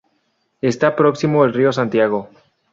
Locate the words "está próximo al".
0.61-1.53